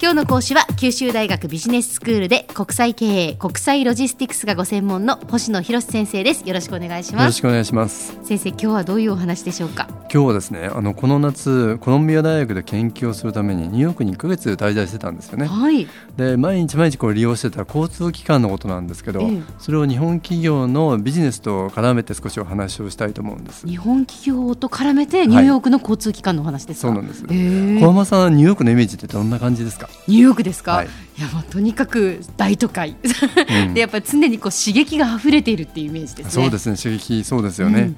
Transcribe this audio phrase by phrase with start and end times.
[0.00, 6.48] 今日の講師は九州大学ビジネススクールで国際経営国際ロジスティクスがご専門の星野博先生です。
[6.48, 7.22] よろしくお願いします。
[7.22, 8.16] よろしくお願いします。
[8.22, 9.88] 先生今日はどういうお話でしょうか？
[10.02, 15.46] 今日はですねあのこの夏コロンビア大学で研究をするためにニューヨークに1ヶ月滞在してたんですよね。
[15.46, 15.88] はい。
[16.16, 19.42] で毎日毎日これ利用してた交通機関のことなんですけど、ええ。
[19.58, 23.66] それを日本企業のビジネスと絡めて少しお話をしたいと思うんです。
[23.66, 27.24] 日本企業と絡めてニューヨークの交通機関のお話ですか、そうなんです。
[27.24, 30.86] へー小浜さんニューヨークのイメージってどんな感じですか、ニューヨークですか、はい。
[30.86, 32.96] い、やもうとにかく大都会、
[33.66, 33.74] うん。
[33.74, 36.30] でやっぱり常にこう刺激が溢れているっていうイメージですね。
[36.30, 36.76] そうですね。
[36.76, 37.92] 刺激そうですよね、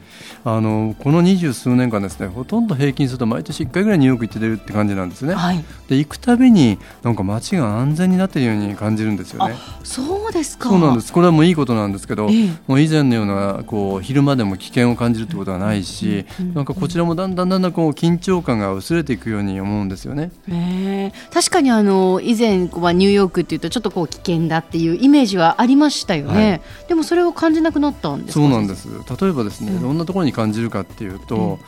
[0.44, 5.64] あのこの二十数年間ですねほとんど平均すると毎年1回ぐらいニューヨーク行って出るって感じなんですね、はい。
[5.88, 9.54] で行くたびになんか街が安全になっているように感じるんですよね。
[9.84, 10.68] そうですか。
[10.68, 11.12] そうなんです。
[11.12, 12.48] これはもういいことなんですけど、ええ。
[12.66, 20.30] もう以前のようなこう昼間でも危険を感じるってことはないし、なんかこちらもだんだんだんだんこう緊張感が薄れていくように思うんですよね。
[20.46, 21.30] ねえ。
[21.32, 26.60] 確かにあの以前はニューヨークっていうとちょっとこう危険だっていうイメージはありましたよね、はい。
[26.88, 28.40] でもそれを感じなくなったんですか？
[28.40, 28.88] そうなんです。
[28.88, 29.82] 例えばですね、うん。
[29.82, 31.58] どんなところに感じるかっていうと、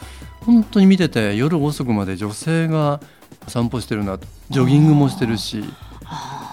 [0.47, 3.01] 本当に見てて夜遅くまで女性が
[3.49, 4.19] 散歩してるな
[4.51, 5.65] ジョギングもしてるし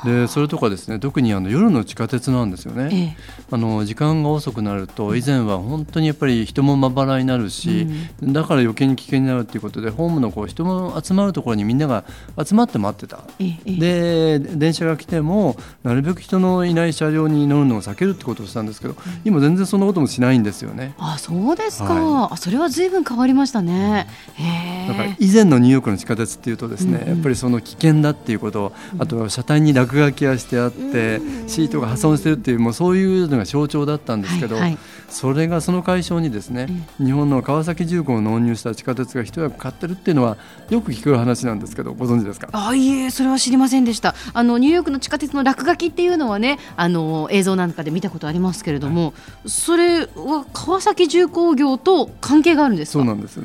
[0.05, 2.89] でそれとかですね特にあの夜の地下鉄なんですよね。
[2.91, 3.17] ええ。
[3.51, 7.87] あの時間が遅くなると以前は本当にやっぱり人もまばらになるし、
[8.21, 12.05] だから余計に危険になるということでホームのこう人も集まるところにみんなが
[12.43, 13.23] 集まって待ってた。
[13.39, 20.93] えで電車が来てもなるべく人のいない車両に乗るのを避けるってことをしたんですけど今全然そんなこともしないんですよね。
[20.97, 24.07] あそうですか、はあそれは随分変わりましたね。
[24.35, 24.87] へえ。
[24.87, 34.77] だから以前のニューヨークの地下鉄っていうとですね、うんうんやっぱりその危険だっていうことあとは車体に落書きがしてあってシートが破損してるっていうもうそういうのが象徴だったんですけど、はいはい。
[35.09, 40.37] それがその解消にですね、日本の川崎重工を納入した地下鉄が一役買ってるっていうのは
[40.69, 42.49] よく聞く話なんですけどご存知ですか？
[42.51, 44.13] あいえそれは知りませんでした。
[44.33, 49.13] あのニューヨークの地下鉄の落書きっていうのはねあの映像なんかで見たことありますけれども、
[49.47, 52.99] それは川崎重工業と関係があるんですか？
[52.99, 53.39] そうなんです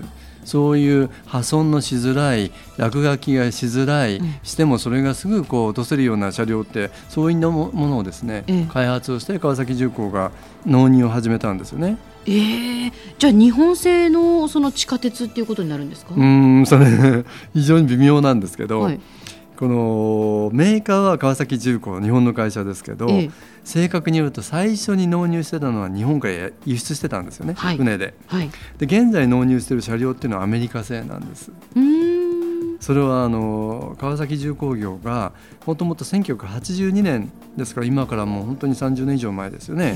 [0.44, 8.66] そういう破損のしづらい落書きがしづらい、してもそれがすぐこう落とせるような車両ってそういうものをですね、ええ。
[8.72, 10.32] 開発をして川崎重工が
[10.66, 11.96] 納入を始めたんですよね。
[12.26, 12.92] ええ。
[13.18, 16.86] じゃあ日本製のその地下鉄っていうことになるんですか、うーんそれ
[17.54, 19.00] 非常に微妙なんですけど、はい
[19.56, 23.30] このメーカーは川崎重工日本の会社ですけど、ええ。
[23.64, 27.76] 正確に言うと最初に納入してたのは日本から輸出してたんですよね、はい。
[27.76, 28.14] 船で。
[28.26, 31.50] はい、で現在納入している車両っていうのはアメリカ製なんです。
[32.80, 35.32] それはあの川崎重工業が
[35.64, 39.94] もともと1982年ですから今からもう本当に30年以上前ですよね、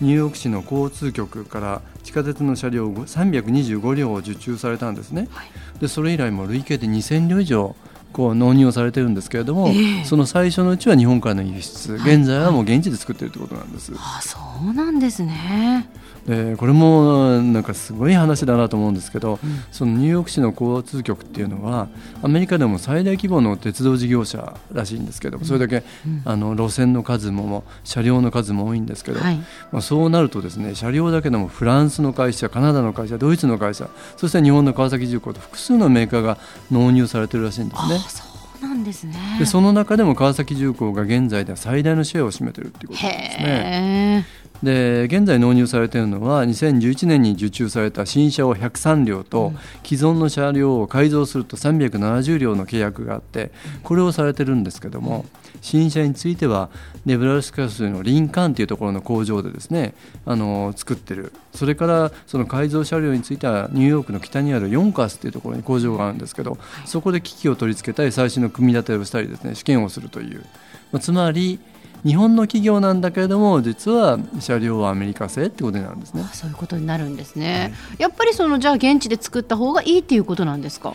[0.00, 5.48] ニューヨーク市の交通局から地下鉄の車両325両を受注されたんですね、はい。
[5.80, 7.74] でそれ以来も累計で2000両以上
[8.12, 10.04] こう納入をされてるんですけれども、ええ。
[10.04, 12.16] その最初のうちは日本からの輸出、はい。
[12.16, 14.38] 現在はもう現地で作ってるってことなんです、あそ
[14.68, 15.88] うなんですね。
[16.26, 19.38] でこれもなんかすごい話だなと思うんですけど、
[19.72, 21.88] そのニューヨーク市の交通局っていうのは
[22.22, 25.84] アメリカでも最大規模の鉄道事業者らしいんですけどそれだけ、
[26.26, 29.36] あの路線の数も車両の数も多いんですけど、はい。
[29.72, 33.88] まあ、そうなるとですね車両だけでもフランスの会社カナダの会社ドイツの会社
[34.18, 36.36] そして日本の川崎重工と複数のメーカーが
[36.70, 38.37] 納入されてるらしいんですねあ。
[38.60, 39.14] なんですね。
[39.38, 44.26] でその中でも川崎重工が現在では最大のシェアを占めてるっていうことなんですね。
[44.62, 49.52] で現在納入されているのは2011年に受注された新車を103両と、
[49.84, 53.52] 既存の車両を改造すると370両の契約があって
[53.84, 55.26] これをされてるんですけども、
[55.60, 56.70] 新車については
[57.06, 59.94] ネブラスカ州のリンカーンというところの工場でですね
[60.26, 61.32] あの作ってる。
[61.54, 70.44] それからその改造車両についてはニューヨークの北にあるヨンカースというところに工場があるんですけど、そこで機器を取り付けたり最新の組み立てをしたりですね試験をするという、
[70.92, 71.58] まあつまり
[72.04, 76.24] 日本の企業なんだけれども実は車両はアメリカ製ってことになるんですね。
[76.24, 76.34] あ。
[76.34, 80.94] そういうことになるんですね、やっぱりそのじゃあ現地で作った方がいいっていうことなんですか？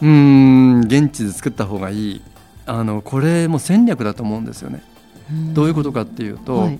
[0.00, 2.22] うーん現地で作った方がいい。
[2.66, 4.82] あのこれも戦略だと思うんですよね。
[5.52, 6.78] どういうことかっていうと、はい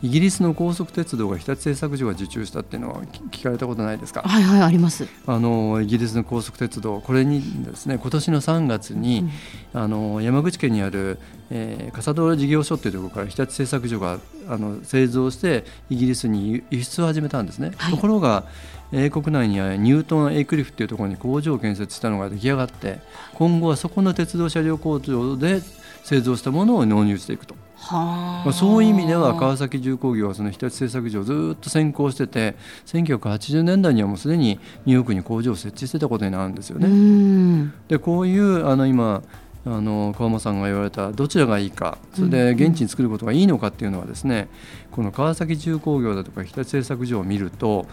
[0.00, 4.22] イギリスの高速鉄道が日立製作所が受注したっていうのは聞聞かれたことないですか？
[4.22, 5.08] はいはいあります。
[5.26, 9.28] あのイギリスの高速鉄道これにですね今年の3月に、
[9.74, 11.18] あの山口県にある、
[11.50, 14.18] えー、笠戸事業所っていうところから日立製作所が
[14.48, 17.92] あの製造してイギリスに輸輸出を始めたんですね、はい。
[17.92, 18.44] ところが
[18.92, 23.00] 英国内にはニュートン・エイクリフっていうところに工場を建設したのが出来上がって
[23.34, 25.60] 今後はそこの鉄道車両工場で
[26.04, 27.54] 製造したものを納入していくと。
[27.78, 28.42] はあ。
[28.44, 36.88] まあ、そういう意味では川崎重工業はその日立製作所をずっと先行してて1980年代にはもうすでにニューヨークに工場を設置してたことになるんですようね。
[36.88, 37.72] ん。
[37.88, 44.48] でこういうあの今ああの川間さんが言われたどちらがいいかそれで現地に作ることがいいのかっていうのはですね、
[44.92, 47.86] この川崎重工業だとか日立製作所を見ると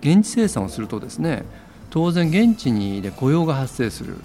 [0.00, 1.44] 現地生産をするとですね
[1.90, 4.16] 当然現地にで雇用が発生する、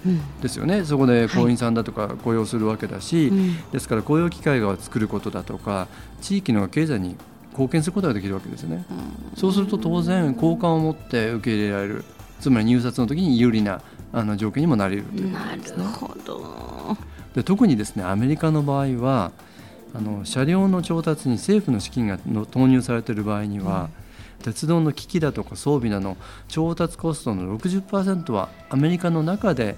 [0.42, 0.84] ですよね。
[0.84, 3.40] そこで工員さんだとか雇用するわけだし、はい、
[3.72, 5.88] ですから雇用機会を作ることだとか
[6.20, 7.16] 地域の経済に
[7.52, 12.04] 貢献することができるわけですね、うん、そうすると当然好感を持って受け入れられる。
[12.40, 13.80] つまり入札の時に有利な
[14.12, 15.84] あの条件にもなれるということですね。
[15.84, 16.96] なるほど。
[17.34, 19.32] で特にですねアメリカの場合は
[19.94, 23.88] あの車両の調達に政府の資金がの投入されている場合には、うん、
[24.44, 26.18] 鉄道の機器だとか装備など
[26.48, 29.74] 調達コストの60%はアメリカの中で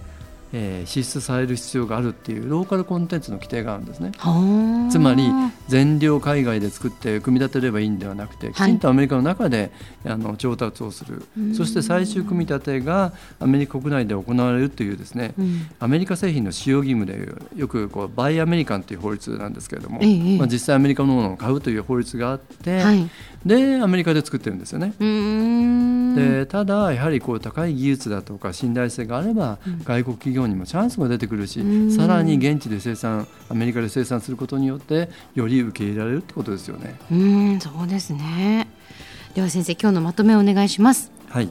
[0.59, 4.13] えー、支出される必要があるっていうローカルコンテンツの規定があるんですね。
[4.91, 5.29] つまり
[5.69, 9.71] 全量海外で作って組み立てればいいんではなくてきちんとアメリカの中で、
[10.03, 11.27] はい、あの調達をする。
[11.55, 23.11] そして最終組み立てがアメリカ国内で行われるというですね、うん、アメリカ製品の使用義務でよくこうバイアメリカンという法律なんですけれども、ええ、まあ、実際アメリカのものを買うという法律があって、はい、
[23.45, 24.95] でアメリカで作ってるんですよね。
[26.17, 36.97] でただやはりこう高い技術だとか信頼性があれば、外国企業にもチャンスが出てくるし、さらに現地で生産アメリカで生産することによってより受け入れられるってことですよね。
[37.11, 38.69] うんそうですね。
[39.35, 41.13] では先生今日のまとめをお願いします。
[41.29, 41.49] はい。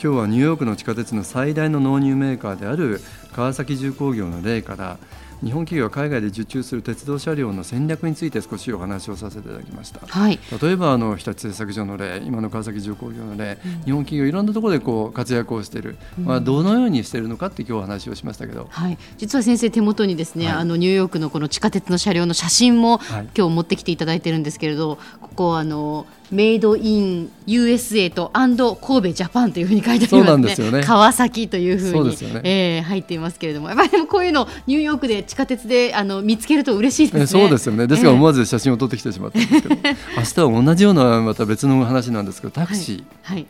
[0.00, 3.00] 今日はニューヨークの地下鉄の最大の納入メーカーである
[3.32, 4.96] 川崎重工業の例から
[5.42, 23.00] 日本企業が海外で受注する鉄道車両の戦略について少しお話をさせていただきました、はい、例えばあの日立製作所の例今の川崎重工業の例、うん、日本企業いろんなところでこう活躍をしている、うん、まあ、どのようにしているのかって今日お話をしましたけど、はい、実は先生手元にですね、はい、あのニューヨークのこの地下鉄の車両の写真も、
[23.36, 30.54] 今日持ってきていただいてるんですけれどここあのメイドイン USA とアンド神戸ジャパンというふうに書いてありますね。
[30.54, 30.82] すね。
[30.82, 37.26] 川崎というふうにう、ね、えー、入っていますけれども、やっぱりでもこういうのニューヨークで地下鉄であの見つけると嬉しいですね。
[37.26, 37.86] そうですよね。
[37.86, 39.76] ですから思わず写真を撮ってきてしまったんですけど、
[40.16, 43.04] 明日は同じようなまた別の話なんですけど、タクシー。
[43.22, 43.46] はい、はい。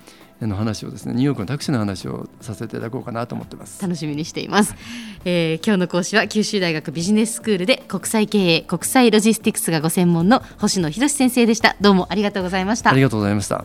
[0.46, 3.82] の話をですねニューヨークのタクシーの話をさせていただこうかなと思ってます。
[3.82, 4.76] 楽しみにしています、
[5.24, 11.76] えー、今日の講師は九州大学ビジネススクールで国際経営国際ロジスティクスがご専門の星野博先生でした。
[11.80, 12.90] どうもありがとうございました。
[12.90, 13.64] ありがとうございました